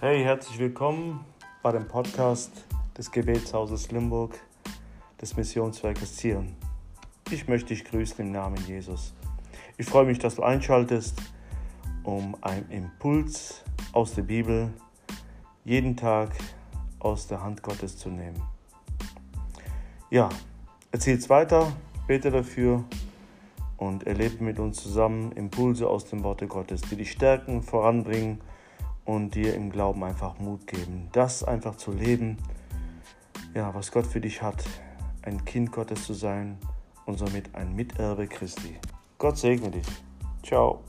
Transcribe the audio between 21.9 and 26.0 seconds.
bete dafür und erlebe mit uns zusammen Impulse